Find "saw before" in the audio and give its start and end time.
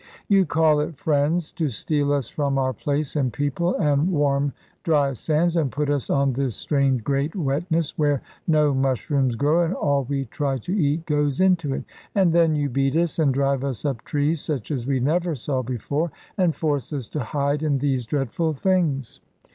15.35-16.09